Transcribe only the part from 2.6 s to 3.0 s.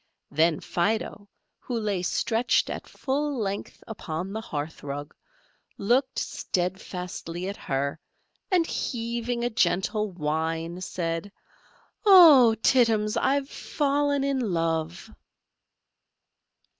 at